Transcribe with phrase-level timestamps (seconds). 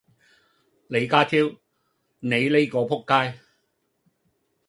[0.87, 1.37] 李家超
[2.21, 3.39] 你呢個仆街